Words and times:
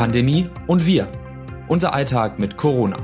Pandemie 0.00 0.48
und 0.66 0.86
wir. 0.86 1.12
Unser 1.68 1.92
Alltag 1.92 2.38
mit 2.38 2.56
Corona. 2.56 2.96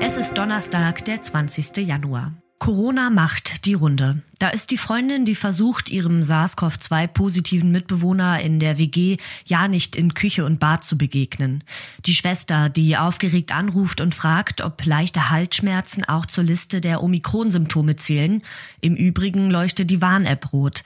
Es 0.00 0.16
ist 0.16 0.38
Donnerstag, 0.38 1.04
der 1.06 1.20
20. 1.20 1.78
Januar. 1.78 2.34
Corona 2.60 3.10
macht 3.10 3.66
die 3.66 3.74
Runde. 3.74 4.22
Da 4.42 4.48
ist 4.48 4.72
die 4.72 4.76
Freundin, 4.76 5.24
die 5.24 5.36
versucht, 5.36 5.88
ihrem 5.88 6.20
SARS-CoV-2-positiven 6.20 7.70
Mitbewohner 7.70 8.40
in 8.40 8.58
der 8.58 8.76
WG 8.76 9.18
ja 9.46 9.68
nicht 9.68 9.94
in 9.94 10.14
Küche 10.14 10.44
und 10.44 10.58
Bad 10.58 10.82
zu 10.82 10.98
begegnen. 10.98 11.62
Die 12.06 12.14
Schwester, 12.16 12.68
die 12.68 12.96
aufgeregt 12.96 13.52
anruft 13.52 14.00
und 14.00 14.16
fragt, 14.16 14.60
ob 14.60 14.84
leichte 14.84 15.30
Halsschmerzen 15.30 16.04
auch 16.04 16.26
zur 16.26 16.42
Liste 16.42 16.80
der 16.80 17.04
Omikron-Symptome 17.04 17.94
zählen. 17.94 18.42
Im 18.80 18.96
Übrigen 18.96 19.48
leuchtet 19.48 19.88
die 19.90 20.02
Warn-App 20.02 20.52
rot. 20.52 20.82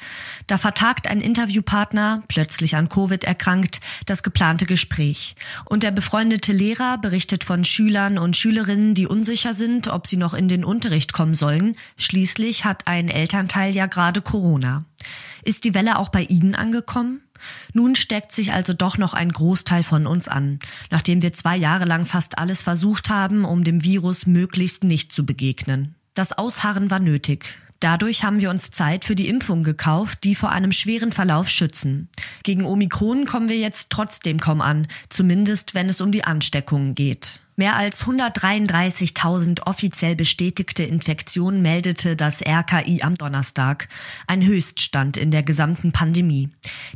Da 0.48 0.58
vertagt 0.58 1.08
ein 1.08 1.22
Interviewpartner, 1.22 2.24
plötzlich 2.28 2.76
an 2.76 2.90
Covid 2.90 3.24
erkrankt, 3.24 3.80
das 4.04 4.22
geplante 4.22 4.66
Gespräch. 4.66 5.34
Und 5.64 5.82
der 5.82 5.92
befreundete 5.92 6.52
Lehrer 6.52 6.98
berichtet 6.98 7.42
von 7.42 7.64
Schülern 7.64 8.18
und 8.18 8.36
Schülerinnen, 8.36 8.92
die 8.92 9.06
unsicher 9.06 9.54
sind, 9.54 9.88
ob 9.88 10.06
sie 10.06 10.18
noch 10.18 10.34
in 10.34 10.48
den 10.48 10.62
Unterricht 10.62 11.14
kommen 11.14 11.34
sollen. 11.34 11.74
Schließlich 11.96 12.66
hat 12.66 12.86
ein 12.86 13.08
Eltern 13.08 13.45
Elternteil 13.46 13.76
ja 13.76 13.86
gerade 13.86 14.22
Corona. 14.22 14.84
Ist 15.44 15.62
die 15.62 15.74
Welle 15.74 15.98
auch 15.98 16.08
bei 16.08 16.22
Ihnen 16.22 16.56
angekommen? 16.56 17.20
Nun 17.72 17.94
steckt 17.94 18.32
sich 18.32 18.52
also 18.52 18.72
doch 18.72 18.98
noch 18.98 19.14
ein 19.14 19.30
Großteil 19.30 19.84
von 19.84 20.08
uns 20.08 20.26
an, 20.26 20.58
nachdem 20.90 21.22
wir 21.22 21.32
zwei 21.32 21.56
Jahre 21.56 21.84
lang 21.84 22.06
fast 22.06 22.38
alles 22.38 22.64
versucht 22.64 23.08
haben, 23.08 23.44
um 23.44 23.62
dem 23.62 23.84
Virus 23.84 24.26
möglichst 24.26 24.82
nicht 24.82 25.12
zu 25.12 25.24
begegnen. 25.24 25.94
Das 26.14 26.32
Ausharren 26.36 26.90
war 26.90 26.98
nötig. 26.98 27.46
Dadurch 27.78 28.24
haben 28.24 28.40
wir 28.40 28.50
uns 28.50 28.72
Zeit 28.72 29.04
für 29.04 29.14
die 29.14 29.28
Impfung 29.28 29.62
gekauft, 29.62 30.24
die 30.24 30.34
vor 30.34 30.50
einem 30.50 30.72
schweren 30.72 31.12
Verlauf 31.12 31.48
schützen. 31.48 32.08
Gegen 32.42 32.64
Omikron 32.64 33.26
kommen 33.26 33.48
wir 33.48 33.58
jetzt 33.58 33.90
trotzdem 33.90 34.40
kaum 34.40 34.60
an, 34.60 34.88
zumindest 35.08 35.74
wenn 35.74 35.88
es 35.88 36.00
um 36.00 36.10
die 36.10 36.24
Ansteckungen 36.24 36.96
geht. 36.96 37.42
Mehr 37.58 37.76
als 37.76 38.04
133.000 38.04 39.66
offiziell 39.66 40.14
bestätigte 40.14 40.82
Infektionen 40.82 41.62
meldete 41.62 42.14
das 42.14 42.42
RKI 42.42 43.00
am 43.02 43.14
Donnerstag. 43.14 43.88
Ein 44.26 44.44
Höchststand 44.44 45.16
in 45.16 45.30
der 45.30 45.42
gesamten 45.42 45.90
Pandemie. 45.90 46.50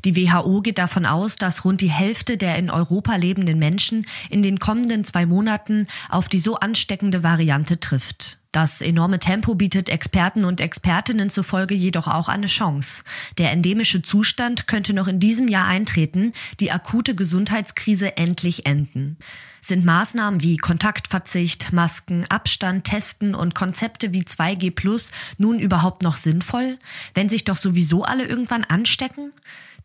Die 0.04 0.14
WHO 0.16 0.60
geht 0.60 0.76
davon 0.76 1.06
aus, 1.06 1.36
dass 1.36 1.64
rund 1.64 1.80
die 1.80 1.90
Hälfte 1.90 2.36
der 2.36 2.56
in 2.56 2.68
Europa 2.68 3.16
lebenden 3.16 3.58
Menschen 3.58 4.06
in 4.28 4.42
den 4.42 4.58
kommenden 4.58 5.04
zwei 5.04 5.24
Monaten 5.24 5.86
auf 6.10 6.28
die 6.28 6.38
so 6.38 6.56
ansteckende 6.56 7.22
Variante 7.22 7.80
trifft. 7.80 8.39
Das 8.52 8.80
enorme 8.80 9.20
Tempo 9.20 9.54
bietet 9.54 9.88
Experten 9.88 10.44
und 10.44 10.60
Expertinnen 10.60 11.30
zufolge 11.30 11.76
jedoch 11.76 12.08
auch 12.08 12.28
eine 12.28 12.48
Chance. 12.48 13.04
Der 13.38 13.52
endemische 13.52 14.02
Zustand 14.02 14.66
könnte 14.66 14.92
noch 14.92 15.06
in 15.06 15.20
diesem 15.20 15.46
Jahr 15.46 15.68
eintreten, 15.68 16.32
die 16.58 16.72
akute 16.72 17.14
Gesundheitskrise 17.14 18.16
endlich 18.16 18.66
enden. 18.66 19.18
Sind 19.60 19.84
Maßnahmen 19.84 20.42
wie 20.42 20.56
Kontaktverzicht, 20.56 21.72
Masken, 21.72 22.24
Abstand, 22.28 22.84
Testen 22.84 23.36
und 23.36 23.54
Konzepte 23.54 24.12
wie 24.12 24.22
2G 24.22 24.74
Plus 24.74 25.12
nun 25.38 25.60
überhaupt 25.60 26.02
noch 26.02 26.16
sinnvoll, 26.16 26.76
wenn 27.14 27.28
sich 27.28 27.44
doch 27.44 27.56
sowieso 27.56 28.02
alle 28.02 28.26
irgendwann 28.26 28.64
anstecken? 28.64 29.32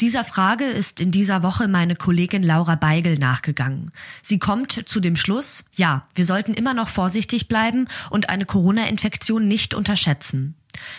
Dieser 0.01 0.25
Frage 0.25 0.65
ist 0.65 0.99
in 0.99 1.11
dieser 1.11 1.41
Woche 1.41 1.67
meine 1.67 1.95
Kollegin 1.95 2.43
Laura 2.43 2.75
Beigel 2.75 3.17
nachgegangen. 3.17 3.91
Sie 4.21 4.39
kommt 4.39 4.87
zu 4.89 4.99
dem 4.99 5.15
Schluss, 5.15 5.63
ja, 5.73 6.07
wir 6.15 6.25
sollten 6.25 6.53
immer 6.53 6.73
noch 6.73 6.89
vorsichtig 6.89 7.47
bleiben 7.47 7.87
und 8.09 8.29
eine 8.29 8.45
Corona-Infektion 8.45 9.47
nicht 9.47 9.73
unterschätzen. 9.73 10.55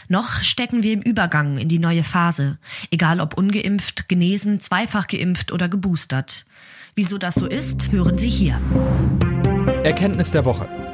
Noch 0.09 0.41
stecken 0.41 0.83
wir 0.83 0.95
im 0.95 1.03
Übergang 1.03 1.59
in 1.59 1.69
die 1.69 1.79
neue 1.79 2.05
Phase, 2.05 2.59
egal 2.91 3.21
ob 3.21 3.37
ungeimpft, 3.37 4.09
genesen, 4.09 4.61
zweifach 4.61 5.07
geimpft 5.07 5.53
oder 5.53 5.69
geboostert. 5.69 6.47
Wieso 6.95 7.19
das 7.19 7.35
so 7.35 7.47
ist, 7.47 7.93
hören 7.93 8.17
Sie 8.17 8.31
hier. 8.31 8.59
Erkenntnis 9.85 10.31
der 10.31 10.47
Woche. 10.47 10.86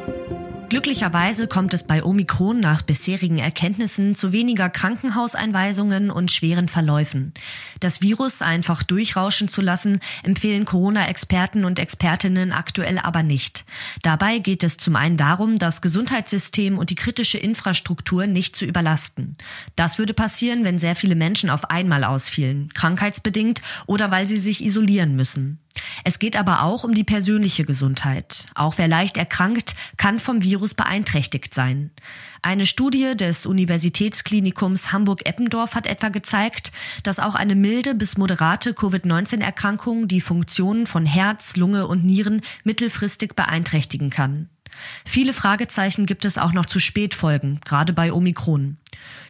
Glücklicherweise 0.72 1.48
kommt 1.48 1.74
es 1.74 1.84
bei 1.84 2.02
Omikron 2.02 2.58
nach 2.58 2.80
bisherigen 2.80 3.36
Erkenntnissen 3.36 4.14
zu 4.14 4.32
weniger 4.32 4.70
Krankenhauseinweisungen 4.70 6.10
und 6.10 6.32
schweren 6.32 6.66
Verläufen. 6.66 7.34
Das 7.80 8.00
Virus 8.00 8.40
einfach 8.40 8.82
durchrauschen 8.82 9.48
zu 9.48 9.60
lassen, 9.60 10.00
empfehlen 10.22 10.64
Corona-Experten 10.64 11.66
und 11.66 11.78
Expertinnen 11.78 12.52
aktuell 12.52 12.98
aber 12.98 13.22
nicht. 13.22 13.66
Dabei 14.02 14.38
geht 14.38 14.64
es 14.64 14.78
zum 14.78 14.96
einen 14.96 15.18
darum, 15.18 15.58
das 15.58 15.82
Gesundheitssystem 15.82 16.78
und 16.78 16.88
die 16.88 16.94
kritische 16.94 17.36
Infrastruktur 17.36 18.26
nicht 18.26 18.56
zu 18.56 18.64
überlasten. 18.64 19.36
Das 19.76 19.98
würde 19.98 20.14
passieren, 20.14 20.64
wenn 20.64 20.78
sehr 20.78 20.94
viele 20.94 21.16
Menschen 21.16 21.50
auf 21.50 21.70
einmal 21.70 22.02
ausfielen, 22.02 22.70
krankheitsbedingt 22.72 23.60
oder 23.84 24.10
weil 24.10 24.26
sie 24.26 24.38
sich 24.38 24.64
isolieren 24.64 25.16
müssen. 25.16 25.58
Es 26.04 26.18
geht 26.18 26.36
aber 26.36 26.62
auch 26.62 26.84
um 26.84 26.94
die 26.94 27.04
persönliche 27.04 27.64
Gesundheit. 27.64 28.46
Auch 28.54 28.78
wer 28.78 28.88
leicht 28.88 29.16
erkrankt, 29.16 29.74
kann 29.96 30.18
vom 30.18 30.42
Virus 30.42 30.74
beeinträchtigt 30.74 31.54
sein. 31.54 31.90
Eine 32.42 32.66
Studie 32.66 33.16
des 33.16 33.46
Universitätsklinikums 33.46 34.92
Hamburg-Eppendorf 34.92 35.74
hat 35.74 35.86
etwa 35.86 36.08
gezeigt, 36.08 36.72
dass 37.04 37.20
auch 37.20 37.34
eine 37.34 37.54
milde 37.54 37.94
bis 37.94 38.18
moderate 38.18 38.74
Covid-19-Erkrankung 38.74 40.08
die 40.08 40.20
Funktionen 40.20 40.86
von 40.86 41.06
Herz, 41.06 41.56
Lunge 41.56 41.86
und 41.86 42.04
Nieren 42.04 42.40
mittelfristig 42.64 43.34
beeinträchtigen 43.34 44.10
kann. 44.10 44.48
Viele 45.04 45.32
Fragezeichen 45.32 46.06
gibt 46.06 46.24
es 46.24 46.38
auch 46.38 46.52
noch 46.52 46.66
zu 46.66 46.80
Spätfolgen, 46.80 47.60
gerade 47.64 47.92
bei 47.92 48.12
Omikron. 48.12 48.78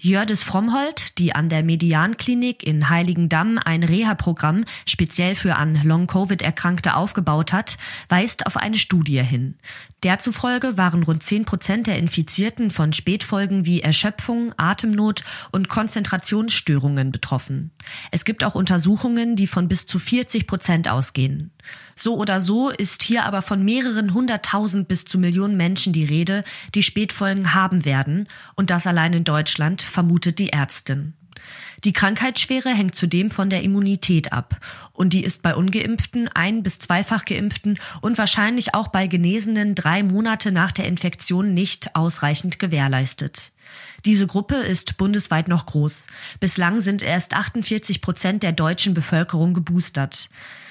Jördis 0.05 0.43
Frommhold, 0.43 1.19
die 1.19 1.33
an 1.33 1.49
der 1.49 1.63
Medianklinik 1.63 2.65
in 2.65 2.89
Heiligendamm 2.89 3.59
ein 3.65 3.85
Reha-Programm 3.85 4.65
speziell 4.85 5.37
für 5.37 5.55
an 5.55 5.81
Long-Covid-Erkrankte 5.85 6.97
aufgebaut 6.97 7.53
hat, 7.53 7.79
weist 8.09 8.47
auf 8.47 8.57
eine 8.57 8.79
Studie 8.79 9.23
hin. 9.23 9.59
Der 10.03 10.19
zufolge 10.19 10.77
waren 10.77 11.05
rund 11.05 11.23
10 11.23 11.45
Prozent 11.45 11.87
der 11.87 11.99
Infizierten 11.99 12.73
von 12.73 12.93
Spätfolgen 12.93 13.65
wie 13.65 13.83
Erschöpfung, 13.83 14.53
Atemnot 14.57 15.23
und 15.53 15.69
Konzentrationsstörungen 15.69 17.13
betroffen. 17.13 17.71
Es 18.11 18.25
gibt 18.25 18.43
auch 18.43 18.57
Untersuchungen, 18.57 19.37
die 19.37 19.47
von 19.47 19.69
bis 19.69 19.87
zu 19.87 20.01
40 20.01 20.49
Prozent 20.49 20.89
ausgehen. 20.91 21.53
So 21.95 22.17
oder 22.17 22.41
so 22.41 22.71
ist 22.71 23.05
hier 23.05 23.25
aber 23.25 23.43
von 23.43 23.65
mehreren 23.65 24.15
hunderttausend 24.15 24.89
bis 24.89 25.05
zu 25.05 25.21
Millionen 25.21 25.57
Menschen 25.57 25.93
die 25.93 26.05
Rede, 26.05 26.43
die 26.75 26.83
Spätfolgen 26.83 27.55
haben 27.55 27.85
werden 27.85 28.27
und 28.57 28.71
das 28.71 28.89
allein 28.89 29.13
in 29.13 29.23
Deutschland, 29.23 29.52
vermutet 29.83 30.39
die 30.39 30.53
Ärztin. 30.53 31.15
Die 31.85 31.93
Krankheitsschwere 31.93 32.69
hängt 32.69 32.95
zudem 32.95 33.31
von 33.31 33.51
der 33.51 33.63
Immunität 33.63 34.33
ab 34.33 34.61
und 34.93 35.13
die 35.13 35.25
ist 35.25 35.43
bei 35.43 35.55
ungeimpften, 35.57 36.29
ein- 36.29 36.63
bis 36.63 36.79
zweifach 36.79 37.25
geimpften 37.25 37.79
und 38.01 38.19
wahrscheinlich 38.19 38.75
auch 38.75 38.89
bei 38.89 39.09
Genesenen 39.09 39.75
drei 39.75 40.05
Monate 40.05 40.53
nach 40.53 40.71
der 40.71 40.87
Infektion 40.87 41.55
nicht 41.55 41.97
ausreichend 41.97 42.61
gewährleistet. 42.61 43.53
Diese 44.05 44.27
Gruppe 44.29 44.55
ist 44.57 44.97
bundesweit 44.97 45.49
noch 45.49 45.67
groß. 45.67 46.07
Bislang 46.39 46.81
sind 46.81 47.03
erst 47.03 47.35
48 47.35 48.01
Prozent 48.01 48.43
der 48.45 48.53
deutschen 48.53 48.95
Bevölkerung 48.95 49.55
geboostert. 49.55 50.31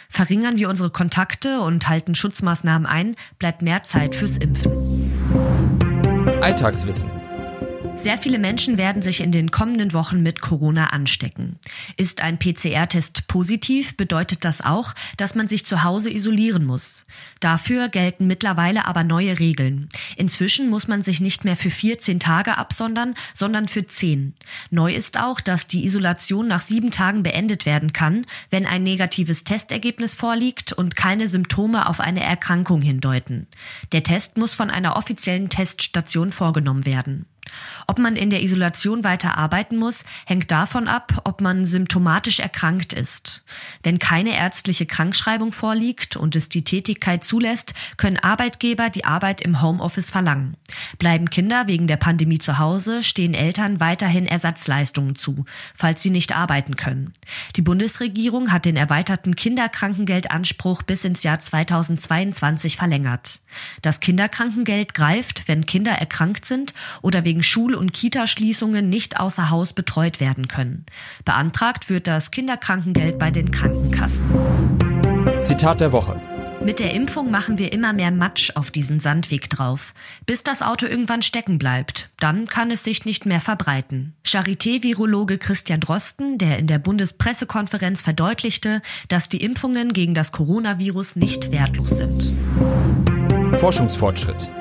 Verringern 0.09 0.57
wir 0.57 0.69
unsere 0.69 0.89
Kontakte 0.89 1.61
und 1.61 1.87
halten 1.87 2.15
Schutzmaßnahmen 2.15 2.85
ein, 2.85 3.15
bleibt 3.39 3.61
mehr 3.61 3.83
Zeit 3.83 4.15
fürs 4.15 4.37
Impfen. 4.37 5.11
Alltagswissen. 6.41 7.20
Sehr 7.93 8.17
viele 8.17 8.39
Menschen 8.39 8.77
werden 8.77 9.01
sich 9.01 9.21
in 9.21 9.31
den 9.31 9.51
kommenden 9.51 9.93
Wochen 9.93 10.23
mit 10.23 10.41
Corona 10.41 10.87
anstecken. 10.87 11.59
Ist 11.97 12.21
ein 12.21 12.39
PCR-Test 12.39 13.27
positiv, 13.27 13.95
bedeutet 13.95 14.43
das 14.43 14.61
auch, 14.61 14.93
dass 15.17 15.35
man 15.35 15.47
sich 15.47 15.65
zu 15.65 15.83
Hause 15.83 16.09
isolieren 16.09 16.65
muss. 16.65 17.05
Dafür 17.41 17.89
gelten 17.89 18.25
mittlerweile 18.25 18.85
aber 18.85 19.03
neue 19.03 19.37
Regeln. 19.39 19.87
Inzwischen 20.15 20.69
muss 20.69 20.87
man 20.87 21.03
sich 21.03 21.19
nicht 21.21 21.43
mehr 21.43 21.55
für 21.55 21.69
14 21.69 22.19
Tage 22.19 22.57
absondern, 22.57 23.13
sondern 23.33 23.67
für 23.67 23.85
10. 23.85 24.33
Neu 24.71 24.93
ist 24.95 25.19
auch, 25.19 25.39
dass 25.39 25.67
die 25.67 25.85
Isolation 25.85 26.47
nach 26.47 26.61
sieben 26.61 26.89
Tagen 26.89 27.21
beendet 27.21 27.67
werden 27.67 27.93
kann, 27.93 28.25
wenn 28.49 28.65
ein 28.65 28.81
negatives 28.83 29.43
Testergebnis 29.43 30.15
vorliegt 30.15 30.73
und 30.73 30.95
keine 30.95 31.27
Symptome 31.27 31.87
auf 31.87 31.99
eine 31.99 32.23
Erkrankung 32.23 32.81
hindeuten. 32.81 33.47
Der 33.91 34.01
Test 34.01 34.37
muss 34.37 34.55
von 34.55 34.71
einer 34.71 34.95
offiziellen 34.95 35.49
Teststation 35.49 36.31
vorgenommen 36.31 36.85
werden. 36.85 37.25
Ob 37.87 37.99
man 37.99 38.15
in 38.15 38.29
der 38.29 38.43
Isolation 38.43 39.03
weiter 39.03 39.37
arbeiten 39.37 39.77
muss, 39.77 40.03
hängt 40.25 40.51
davon 40.51 40.87
ab, 40.87 41.21
ob 41.25 41.41
man 41.41 41.65
symptomatisch 41.65 42.39
erkrankt 42.39 42.93
ist. 42.93 43.43
Wenn 43.83 43.99
keine 43.99 44.37
ärztliche 44.37 44.85
Krankschreibung 44.85 45.51
vorliegt 45.51 46.15
und 46.15 46.35
es 46.35 46.49
die 46.49 46.63
Tätigkeit 46.63 47.23
zulässt, 47.23 47.73
können 47.97 48.17
Arbeitgeber 48.17 48.89
die 48.89 49.05
Arbeit 49.05 49.41
im 49.41 49.61
Homeoffice 49.61 50.11
verlangen. 50.11 50.55
Bleiben 50.99 51.29
Kinder 51.29 51.67
wegen 51.67 51.87
der 51.87 51.97
Pandemie 51.97 52.39
zu 52.39 52.59
Hause, 52.59 53.03
stehen 53.03 53.33
Eltern 53.33 53.79
weiterhin 53.79 54.27
Ersatzleistungen 54.27 55.15
zu, 55.15 55.45
falls 55.75 56.01
sie 56.01 56.11
nicht 56.11 56.35
arbeiten 56.35 56.75
können. 56.75 57.13
Die 57.55 57.61
Bundesregierung 57.61 58.51
hat 58.51 58.65
den 58.65 58.77
erweiterten 58.77 59.35
Kinderkrankengeldanspruch 59.35 60.83
bis 60.83 61.03
ins 61.03 61.23
Jahr 61.23 61.39
2022 61.39 62.77
verlängert. 62.77 63.41
Das 63.81 63.99
Kinderkrankengeld 63.99 64.93
greift, 64.93 65.47
wenn 65.47 65.65
Kinder 65.65 65.91
erkrankt 65.91 66.45
sind 66.45 66.73
oder 67.01 67.25
wegen 67.25 67.30
Schul- 67.41 67.75
und 67.75 67.93
Kitaschließungen 67.93 68.89
nicht 68.89 69.19
außer 69.19 69.49
Haus 69.49 69.73
betreut 69.73 70.19
werden 70.19 70.47
können. 70.47 70.85
Beantragt 71.23 71.89
wird 71.89 72.07
das 72.07 72.31
Kinderkrankengeld 72.31 73.17
bei 73.17 73.31
den 73.31 73.51
Krankenkassen. 73.51 74.23
Zitat 75.39 75.79
der 75.81 75.91
Woche. 75.91 76.19
Mit 76.63 76.79
der 76.79 76.93
Impfung 76.93 77.31
machen 77.31 77.57
wir 77.57 77.73
immer 77.73 77.91
mehr 77.91 78.11
Matsch 78.11 78.51
auf 78.55 78.69
diesen 78.69 78.99
Sandweg 78.99 79.49
drauf, 79.49 79.95
bis 80.27 80.43
das 80.43 80.61
Auto 80.61 80.85
irgendwann 80.85 81.23
stecken 81.23 81.57
bleibt. 81.57 82.11
Dann 82.19 82.47
kann 82.47 82.69
es 82.69 82.83
sich 82.83 83.03
nicht 83.03 83.25
mehr 83.25 83.41
verbreiten. 83.41 84.13
Charité-Virologe 84.23 85.39
Christian 85.39 85.79
Drosten, 85.79 86.37
der 86.37 86.59
in 86.59 86.67
der 86.67 86.77
Bundespressekonferenz 86.77 88.01
verdeutlichte, 88.03 88.81
dass 89.07 89.27
die 89.27 89.43
Impfungen 89.43 89.91
gegen 89.93 90.13
das 90.13 90.31
Coronavirus 90.31 91.15
nicht 91.15 91.51
wertlos 91.51 91.97
sind. 91.97 92.35
Forschungsfortschritt. 93.57 94.51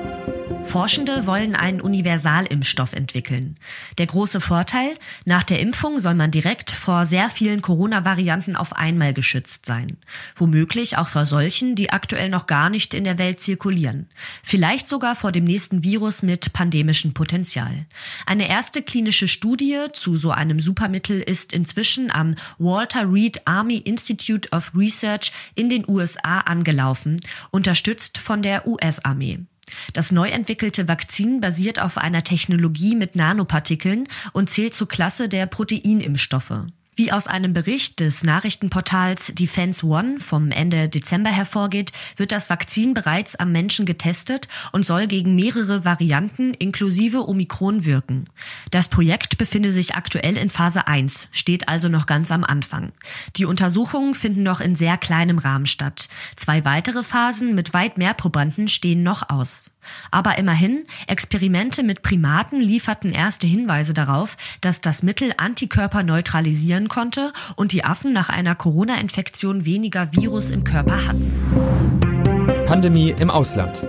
Forschende 0.65 1.27
wollen 1.27 1.55
einen 1.55 1.81
Universalimpfstoff 1.81 2.93
entwickeln. 2.93 3.57
Der 3.97 4.05
große 4.05 4.39
Vorteil, 4.39 4.95
nach 5.25 5.43
der 5.43 5.59
Impfung 5.59 5.99
soll 5.99 6.13
man 6.15 6.31
direkt 6.31 6.71
vor 6.71 7.05
sehr 7.05 7.29
vielen 7.29 7.61
Corona-Varianten 7.61 8.55
auf 8.55 8.73
einmal 8.73 9.13
geschützt 9.13 9.65
sein. 9.65 9.97
Womöglich 10.35 10.97
auch 10.97 11.09
vor 11.09 11.25
solchen, 11.25 11.75
die 11.75 11.89
aktuell 11.89 12.29
noch 12.29 12.47
gar 12.47 12.69
nicht 12.69 12.93
in 12.93 13.03
der 13.03 13.17
Welt 13.17 13.41
zirkulieren. 13.41 14.07
Vielleicht 14.43 14.87
sogar 14.87 15.15
vor 15.15 15.33
dem 15.33 15.43
nächsten 15.43 15.83
Virus 15.83 16.23
mit 16.23 16.53
pandemischem 16.53 17.13
Potenzial. 17.13 17.85
Eine 18.25 18.47
erste 18.47 18.81
klinische 18.81 19.27
Studie 19.27 19.77
zu 19.91 20.15
so 20.15 20.31
einem 20.31 20.61
Supermittel 20.61 21.19
ist 21.21 21.51
inzwischen 21.51 22.11
am 22.11 22.35
Walter 22.57 23.11
Reed 23.11 23.45
Army 23.45 23.77
Institute 23.77 24.49
of 24.51 24.71
Research 24.73 25.33
in 25.55 25.67
den 25.67 25.83
USA 25.87 26.39
angelaufen, 26.39 27.17
unterstützt 27.51 28.17
von 28.17 28.41
der 28.41 28.65
US-Armee. 28.65 29.39
Das 29.93 30.11
neu 30.11 30.29
entwickelte 30.29 30.87
Vakzin 30.87 31.41
basiert 31.41 31.81
auf 31.81 31.97
einer 31.97 32.23
Technologie 32.23 32.95
mit 32.95 33.15
Nanopartikeln 33.15 34.07
und 34.33 34.49
zählt 34.49 34.73
zur 34.73 34.87
Klasse 34.87 35.29
der 35.29 35.45
Proteinimpfstoffe. 35.45 36.65
Wie 36.93 37.13
aus 37.13 37.27
einem 37.27 37.53
Bericht 37.53 38.01
des 38.01 38.25
Nachrichtenportals 38.25 39.31
Defense 39.33 39.85
One 39.85 40.19
vom 40.19 40.51
Ende 40.51 40.89
Dezember 40.89 41.29
hervorgeht, 41.29 41.93
wird 42.17 42.33
das 42.33 42.49
Vakzin 42.49 42.93
bereits 42.93 43.37
am 43.37 43.53
Menschen 43.53 43.85
getestet 43.85 44.49
und 44.73 44.85
soll 44.85 45.07
gegen 45.07 45.33
mehrere 45.33 45.85
Varianten 45.85 46.53
inklusive 46.53 47.29
Omikron 47.29 47.85
wirken. 47.85 48.25
Das 48.71 48.89
Projekt 48.89 49.37
befindet 49.37 49.73
sich 49.73 49.95
aktuell 49.95 50.35
in 50.35 50.49
Phase 50.49 50.85
1, 50.85 51.29
steht 51.31 51.69
also 51.69 51.87
noch 51.87 52.07
ganz 52.07 52.29
am 52.29 52.43
Anfang. 52.43 52.91
Die 53.37 53.45
Untersuchungen 53.45 54.13
finden 54.13 54.43
noch 54.43 54.59
in 54.59 54.75
sehr 54.75 54.97
kleinem 54.97 55.37
Rahmen 55.37 55.67
statt. 55.67 56.09
Zwei 56.35 56.65
weitere 56.65 57.03
Phasen 57.03 57.55
mit 57.55 57.73
weit 57.73 57.97
mehr 57.97 58.13
Probanden 58.13 58.67
stehen 58.67 59.01
noch 59.01 59.29
aus. 59.29 59.71
Aber 60.11 60.37
immerhin, 60.37 60.85
Experimente 61.07 61.83
mit 61.83 62.01
Primaten 62.01 62.61
lieferten 62.61 63.11
erste 63.11 63.47
Hinweise 63.47 63.93
darauf, 63.93 64.37
dass 64.61 64.81
das 64.81 65.03
Mittel 65.03 65.33
Antikörper 65.37 66.03
neutralisieren 66.03 66.87
konnte 66.87 67.33
und 67.55 67.71
die 67.71 67.83
Affen 67.83 68.13
nach 68.13 68.29
einer 68.29 68.55
Corona-Infektion 68.55 69.65
weniger 69.65 70.13
Virus 70.13 70.51
im 70.51 70.63
Körper 70.63 71.07
hatten. 71.07 71.31
Pandemie 72.65 73.13
im 73.19 73.29
Ausland. 73.29 73.85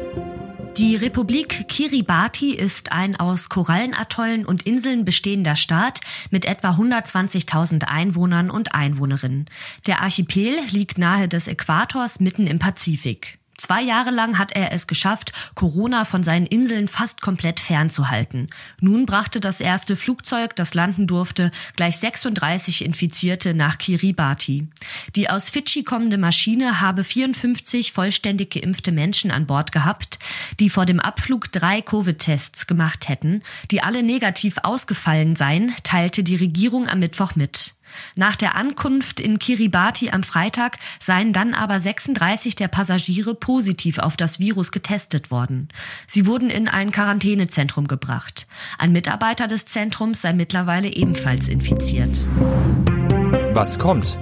Die 0.79 0.97
Republik 0.97 1.69
Kiribati 1.69 2.55
ist 2.55 2.93
ein 2.93 3.15
aus 3.17 3.51
Korallenatollen 3.51 4.47
und 4.47 4.63
Inseln 4.63 5.05
bestehender 5.05 5.55
Staat 5.55 6.01
mit 6.31 6.47
etwa 6.47 6.71
120.000 6.71 7.85
Einwohnern 7.85 8.51
und 8.51 8.75
Einwohnerinnen. 8.75 9.51
Der 9.87 10.01
Archipel 10.01 10.57
liegt 10.71 10.97
nahe 10.97 11.29
des 11.29 11.47
Äquators 11.47 12.21
mitten 12.21 12.47
im 12.47 12.59
Pazifik. 12.59 13.39
Zwei 13.59 13.83
Jahre 13.83 14.11
lang 14.11 14.39
hat 14.39 14.53
er 14.53 14.73
es 14.73 14.87
geschafft, 14.87 15.33
Corona 15.55 16.05
von 16.05 16.25
seinen 16.25 16.47
Inseln 16.47 16.89
fast 16.89 17.21
komplett 17.21 17.61
fernzuhalten. 17.61 18.49
Nun 18.81 19.07
brachte 19.07 19.41
das 19.41 19.61
erste 19.61 19.95
Flugzeug, 19.95 20.57
das 20.57 20.75
landen 20.75 21.07
durfte, 21.07 21.51
gleich 21.77 21.99
36 21.99 22.85
Infizierte 22.85 23.55
nach 23.55 23.79
Kiribati. 23.79 24.69
Die 25.17 25.29
aus 25.29 25.51
Fidschi 25.51 25.85
kommende 25.85 26.19
Maschine 26.19 26.81
habe 26.81 27.05
54 27.05 27.93
vollständig 27.93 28.51
geimpfte 28.55 28.91
Menschen 28.91 29.31
an 29.31 29.47
Bord 29.47 29.71
gehabt, 29.71 30.19
die 30.59 30.71
vor 30.71 30.87
dem 30.87 30.99
Abflug 30.99 31.53
drei 31.53 31.83
Covid-Tests 31.83 32.67
gemacht 32.67 33.09
hätten, 33.09 33.43
die 33.71 33.83
alle 33.83 34.03
negativ 34.03 34.57
ausgefallen 34.63 35.37
seien, 35.37 35.73
teilte 35.85 36.23
die 36.23 36.37
Regierung 36.37 36.89
am 36.89 37.01
Mittwoch 37.01 37.37
mit. 37.37 37.75
Nach 38.17 38.37
der 38.37 38.55
Ankunft 38.57 39.21
in 39.21 39.39
Kiribati 39.39 40.11
am 40.11 40.23
Freitag 40.23 40.79
seien 40.99 41.33
dann 41.33 41.55
aber 41.55 41.81
36 41.81 42.57
der 42.57 42.69
Passagiere 42.69 43.35
positiv 43.35 43.99
auf 43.99 44.17
das 44.17 44.39
Virus 44.39 44.73
getestet 44.73 45.31
worden. 45.31 45.69
Sie 46.07 46.27
wurden 46.27 46.51
in 46.51 46.69
ein 46.69 46.91
Quarantänezentrum 46.91 47.89
gebracht. 47.89 48.47
Ein 48.79 48.93
Mitarbeiter 48.93 49.47
des 49.47 49.67
Zentrums 49.67 50.23
sei 50.23 50.33
mittlerweile 50.33 50.89
ebenfalls 50.89 51.49
infiziert. 51.49 52.27
Was 53.55 53.79
kommt? 53.79 54.19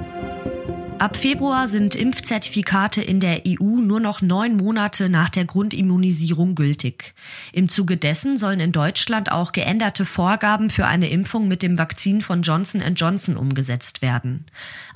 Ab 1.01 1.17
Februar 1.17 1.67
sind 1.67 1.95
Impfzertifikate 1.95 3.01
in 3.01 3.21
der 3.21 3.45
EU 3.49 3.81
nur 3.81 4.01
noch 4.01 4.21
neun 4.21 4.59
Monate 4.59 5.09
nach 5.09 5.31
der 5.31 5.47
Grundimmunisierung 5.47 6.55
gültig. 6.55 7.15
Im 7.55 7.71
Zuge 7.71 7.97
dessen 7.97 8.37
sollen 8.37 8.61
in 8.61 8.71
Deutschland 8.71 9.33
auch 9.33 9.53
geänderte 9.53 10.05
Vorgaben 10.05 10.69
für 10.69 10.87
eine 10.87 11.09
Impfung 11.09 11.49
mit 11.49 11.63
dem 11.63 11.79
Vakzin 11.79 12.21
von 12.21 12.43
Johnson 12.43 12.83
Johnson 12.95 13.39
umgesetzt 13.39 14.03
werden. 14.03 14.45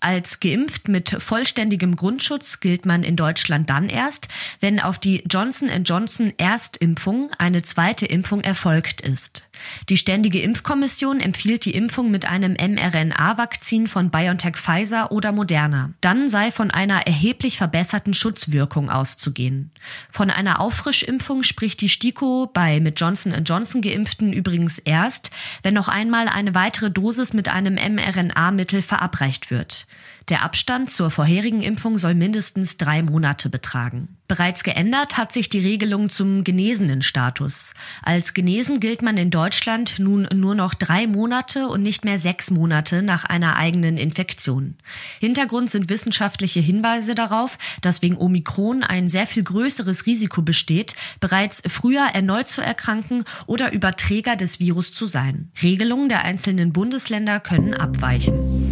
Als 0.02 0.40
geimpft 0.40 0.88
mit 0.88 1.08
vollständigem 1.08 1.96
Grundschutz 1.96 2.60
gilt 2.60 2.84
man 2.84 3.02
in 3.02 3.16
Deutschland 3.16 3.70
dann 3.70 3.88
erst, 3.88 4.28
wenn 4.60 4.80
auf 4.80 4.98
die 4.98 5.24
Johnson 5.26 5.70
Johnson 5.84 6.34
Erstimpfung 6.36 7.30
eine 7.38 7.62
zweite 7.62 8.04
Impfung 8.04 8.42
erfolgt 8.42 9.00
ist. 9.00 9.48
Die 9.88 9.96
Ständige 9.96 10.40
Impfkommission 10.40 11.20
empfiehlt 11.20 11.64
die 11.64 11.74
Impfung 11.74 12.10
mit 12.10 12.26
einem 12.26 12.52
mRNA-Vakzin 12.52 13.86
von 13.86 14.10
BioNTech 14.10 14.56
Pfizer 14.56 15.12
oder 15.12 15.32
Moderna. 15.32 15.90
Dann 16.00 16.28
sei 16.28 16.50
von 16.50 16.70
einer 16.70 17.06
erheblich 17.06 17.56
verbesserten 17.58 18.14
Schutzwirkung 18.14 18.90
auszugehen. 18.90 19.70
Von 20.10 20.30
einer 20.30 20.60
Auffrischimpfung 20.60 21.42
spricht 21.42 21.80
die 21.80 21.88
STIKO 21.88 22.50
bei 22.52 22.80
mit 22.80 23.00
Johnson 23.00 23.34
Johnson 23.44 23.80
geimpften 23.80 24.32
übrigens 24.32 24.78
erst, 24.78 25.30
wenn 25.62 25.74
noch 25.74 25.88
einmal 25.88 26.28
eine 26.28 26.54
weitere 26.54 26.90
Dosis 26.90 27.32
mit 27.32 27.48
einem 27.48 27.74
mRNA-Mittel 27.74 28.82
verabreicht 28.82 29.50
wird. 29.50 29.86
Der 30.30 30.42
Abstand 30.42 30.88
zur 30.88 31.10
vorherigen 31.10 31.60
Impfung 31.60 31.98
soll 31.98 32.14
mindestens 32.14 32.78
drei 32.78 33.02
Monate 33.02 33.50
betragen. 33.50 34.16
Bereits 34.26 34.64
geändert 34.64 35.18
hat 35.18 35.34
sich 35.34 35.50
die 35.50 35.58
Regelung 35.58 36.08
zum 36.08 36.44
genesenen 36.44 37.02
Status. 37.02 37.74
Als 38.02 38.32
genesen 38.32 38.80
gilt 38.80 39.02
man 39.02 39.18
in 39.18 39.30
Deutschland 39.30 39.98
nun 39.98 40.26
nur 40.34 40.54
noch 40.54 40.72
drei 40.72 41.06
Monate 41.06 41.68
und 41.68 41.82
nicht 41.82 42.06
mehr 42.06 42.18
sechs 42.18 42.50
Monate 42.50 43.02
nach 43.02 43.24
einer 43.24 43.56
eigenen 43.56 43.98
Infektion. 43.98 44.76
Hintergrund 45.20 45.68
sind 45.68 45.90
wissenschaftliche 45.90 46.60
Hinweise 46.60 47.14
darauf, 47.14 47.58
dass 47.82 48.00
wegen 48.00 48.16
Omikron 48.16 48.82
ein 48.82 49.08
sehr 49.08 49.26
viel 49.26 49.42
größeres 49.42 50.06
Risiko 50.06 50.40
besteht, 50.40 50.94
bereits 51.20 51.62
früher 51.68 52.06
erneut 52.14 52.48
zu 52.48 52.62
erkranken 52.62 53.24
oder 53.44 53.72
Überträger 53.72 54.36
des 54.36 54.58
Virus 54.58 54.90
zu 54.94 55.06
sein. 55.06 55.50
Regelungen 55.62 56.08
der 56.08 56.24
einzelnen 56.24 56.72
Bundesländer 56.72 57.40
können 57.40 57.74
abweichen. 57.74 58.63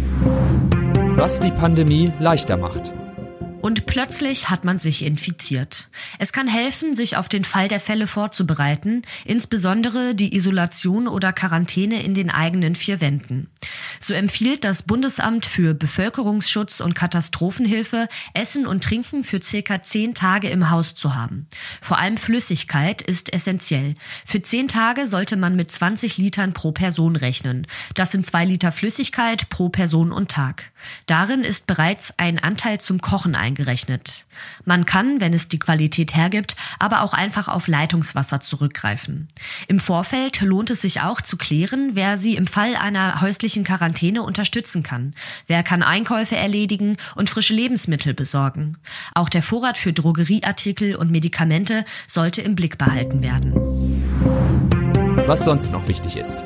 Was 1.15 1.39
die 1.39 1.51
Pandemie 1.51 2.11
leichter 2.19 2.57
macht. 2.57 2.93
Und 3.61 3.85
plötzlich 3.85 4.49
hat 4.49 4.65
man 4.65 4.77
sich 4.77 5.05
infiziert. 5.05 5.87
Es 6.19 6.33
kann 6.33 6.49
helfen, 6.49 6.95
sich 6.95 7.15
auf 7.15 7.29
den 7.29 7.45
Fall 7.45 7.69
der 7.69 7.79
Fälle 7.79 8.07
vorzubereiten, 8.07 9.03
insbesondere 9.23 10.15
die 10.15 10.35
Isolation 10.35 11.07
oder 11.07 11.31
Quarantäne 11.31 12.03
in 12.03 12.13
den 12.13 12.29
eigenen 12.29 12.75
vier 12.75 12.99
Wänden. 12.99 13.49
So 14.03 14.13
empfiehlt 14.13 14.65
das 14.65 14.83
Bundesamt 14.83 15.45
für 15.45 15.73
Bevölkerungsschutz 15.73 16.81
und 16.81 16.93
Katastrophenhilfe, 16.93 18.09
Essen 18.33 18.67
und 18.67 18.83
Trinken 18.83 19.23
für 19.23 19.41
circa 19.41 19.81
zehn 19.81 20.13
Tage 20.13 20.49
im 20.49 20.69
Haus 20.69 20.93
zu 20.93 21.15
haben. 21.15 21.47
Vor 21.81 21.99
allem 21.99 22.17
Flüssigkeit 22.17 23.01
ist 23.01 23.31
essentiell. 23.31 23.95
Für 24.25 24.41
zehn 24.41 24.67
Tage 24.67 25.07
sollte 25.07 25.37
man 25.37 25.55
mit 25.55 25.71
20 25.71 26.17
Litern 26.17 26.51
pro 26.51 26.73
Person 26.73 27.15
rechnen. 27.15 27.65
Das 27.95 28.11
sind 28.11 28.25
zwei 28.25 28.43
Liter 28.43 28.73
Flüssigkeit 28.73 29.47
pro 29.49 29.69
Person 29.69 30.11
und 30.11 30.29
Tag. 30.29 30.73
Darin 31.05 31.45
ist 31.45 31.65
bereits 31.65 32.13
ein 32.19 32.39
Anteil 32.39 32.81
zum 32.81 32.99
Kochen 32.99 33.35
eingerechnet. 33.35 34.25
Man 34.65 34.85
kann, 34.85 35.21
wenn 35.21 35.33
es 35.33 35.47
die 35.47 35.59
Qualität 35.59 36.13
hergibt, 36.13 36.57
aber 36.77 37.03
auch 37.03 37.13
einfach 37.13 37.47
auf 37.47 37.67
Leitungswasser 37.69 38.41
zurückgreifen. 38.41 39.29
Im 39.69 39.79
Vorfeld 39.79 40.41
lohnt 40.41 40.71
es 40.71 40.81
sich 40.81 40.99
auch 40.99 41.21
zu 41.21 41.37
klären, 41.37 41.91
wer 41.93 42.17
sie 42.17 42.35
im 42.35 42.47
Fall 42.47 42.75
einer 42.75 43.21
häuslichen 43.21 43.63
Quarantäne 43.63 43.92
unterstützen 44.23 44.83
kann. 44.83 45.13
Wer 45.47 45.63
kann 45.63 45.83
Einkäufe 45.83 46.35
erledigen 46.35 46.97
und 47.15 47.29
frische 47.29 47.53
Lebensmittel 47.53 48.13
besorgen. 48.13 48.77
Auch 49.13 49.29
der 49.29 49.43
Vorrat 49.43 49.77
für 49.77 49.93
Drogerieartikel 49.93 50.95
und 50.95 51.11
Medikamente 51.11 51.85
sollte 52.07 52.41
im 52.41 52.55
Blick 52.55 52.77
behalten 52.77 53.21
werden. 53.21 53.53
Was 55.27 55.45
sonst 55.45 55.71
noch 55.71 55.87
wichtig 55.87 56.17
ist. 56.17 56.43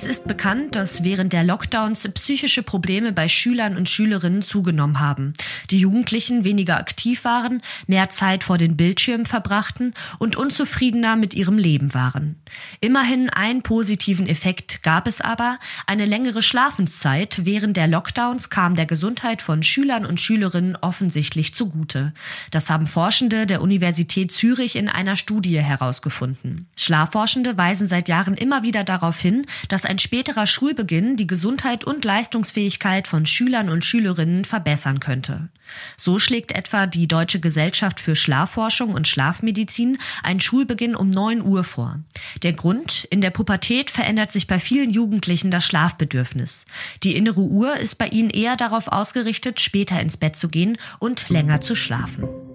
Es 0.00 0.06
ist 0.06 0.28
bekannt, 0.28 0.76
dass 0.76 1.02
während 1.02 1.32
der 1.32 1.42
Lockdowns 1.42 2.08
psychische 2.14 2.62
Probleme 2.62 3.10
bei 3.10 3.26
Schülern 3.26 3.76
und 3.76 3.88
Schülerinnen 3.88 4.42
zugenommen 4.42 5.00
haben. 5.00 5.32
Die 5.70 5.80
Jugendlichen 5.80 6.44
weniger 6.44 6.78
aktiv 6.78 7.24
waren, 7.24 7.62
mehr 7.88 8.08
Zeit 8.08 8.44
vor 8.44 8.58
den 8.58 8.76
Bildschirmen 8.76 9.26
verbrachten 9.26 9.94
und 10.20 10.36
unzufriedener 10.36 11.16
mit 11.16 11.34
ihrem 11.34 11.58
Leben 11.58 11.94
waren. 11.94 12.40
Immerhin 12.80 13.28
einen 13.28 13.62
positiven 13.62 14.28
Effekt 14.28 14.84
gab 14.84 15.08
es 15.08 15.20
aber. 15.20 15.58
Eine 15.88 16.04
längere 16.04 16.42
Schlafenszeit 16.42 17.40
während 17.44 17.76
der 17.76 17.88
Lockdowns 17.88 18.50
kam 18.50 18.76
der 18.76 18.86
Gesundheit 18.86 19.42
von 19.42 19.64
Schülern 19.64 20.06
und 20.06 20.20
Schülerinnen 20.20 20.76
offensichtlich 20.80 21.56
zugute. 21.56 22.14
Das 22.52 22.70
haben 22.70 22.86
Forschende 22.86 23.46
der 23.46 23.60
Universität 23.60 24.30
Zürich 24.30 24.76
in 24.76 24.88
einer 24.88 25.16
Studie 25.16 25.58
herausgefunden. 25.60 26.68
Schlafforschende 26.76 27.58
weisen 27.58 27.88
seit 27.88 28.08
Jahren 28.08 28.34
immer 28.34 28.62
wieder 28.62 28.84
darauf 28.84 29.18
hin, 29.18 29.44
dass 29.66 29.87
ein 29.88 29.98
späterer 29.98 30.46
Schulbeginn 30.46 31.16
die 31.16 31.26
Gesundheit 31.26 31.84
und 31.84 32.04
Leistungsfähigkeit 32.04 33.08
von 33.08 33.26
Schülern 33.26 33.68
und 33.68 33.84
Schülerinnen 33.84 34.44
verbessern 34.44 35.00
könnte. 35.00 35.48
So 35.96 36.18
schlägt 36.18 36.52
etwa 36.52 36.86
die 36.86 37.08
Deutsche 37.08 37.40
Gesellschaft 37.40 38.00
für 38.00 38.16
Schlafforschung 38.16 38.94
und 38.94 39.08
Schlafmedizin 39.08 39.98
einen 40.22 40.40
Schulbeginn 40.40 40.94
um 40.94 41.10
9 41.10 41.42
Uhr 41.42 41.64
vor. 41.64 42.00
Der 42.42 42.52
Grund, 42.52 43.04
in 43.10 43.20
der 43.20 43.30
Pubertät 43.30 43.90
verändert 43.90 44.32
sich 44.32 44.46
bei 44.46 44.60
vielen 44.60 44.90
Jugendlichen 44.90 45.50
das 45.50 45.64
Schlafbedürfnis. 45.64 46.64
Die 47.02 47.16
innere 47.16 47.40
Uhr 47.40 47.76
ist 47.76 47.96
bei 47.96 48.08
ihnen 48.08 48.30
eher 48.30 48.56
darauf 48.56 48.88
ausgerichtet, 48.88 49.60
später 49.60 50.00
ins 50.00 50.16
Bett 50.16 50.36
zu 50.36 50.48
gehen 50.48 50.78
und 50.98 51.28
länger 51.28 51.60
zu 51.60 51.74
schlafen. 51.74 52.47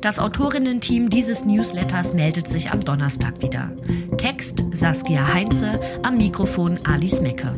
Das 0.00 0.18
Autorinnen-Team 0.18 1.10
dieses 1.10 1.44
Newsletters 1.44 2.14
meldet 2.14 2.50
sich 2.50 2.70
am 2.70 2.80
Donnerstag 2.80 3.42
wieder. 3.42 3.70
Text 4.16 4.64
Saskia 4.72 5.34
Heinze, 5.34 5.78
am 6.02 6.16
Mikrofon 6.16 6.78
Alice 6.84 7.20
Mecke. 7.20 7.54